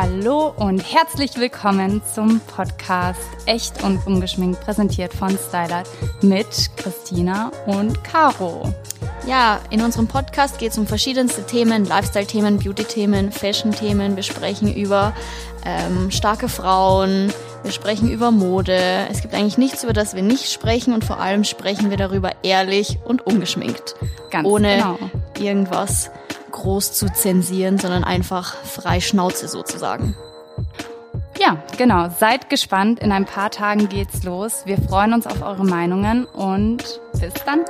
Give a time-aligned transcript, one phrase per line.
[0.00, 5.86] Hallo und herzlich willkommen zum Podcast Echt und Ungeschminkt, präsentiert von Stylert
[6.22, 8.72] mit Christina und Caro.
[9.26, 14.16] Ja, in unserem Podcast geht es um verschiedenste Themen, Lifestyle-Themen, Beauty-Themen, Fashion-Themen.
[14.16, 15.12] Wir sprechen über
[15.66, 17.30] ähm, starke Frauen,
[17.62, 19.06] wir sprechen über Mode.
[19.10, 22.32] Es gibt eigentlich nichts, über das wir nicht sprechen und vor allem sprechen wir darüber
[22.42, 23.96] ehrlich und ungeschminkt.
[24.30, 24.98] Ganz ohne genau.
[25.38, 26.10] irgendwas
[26.50, 30.16] groß zu zensieren, sondern einfach frei Schnauze sozusagen.
[31.38, 32.10] Ja, genau.
[32.10, 33.00] Seid gespannt.
[33.00, 34.62] In ein paar Tagen geht's los.
[34.66, 37.64] Wir freuen uns auf eure Meinungen und bis dann.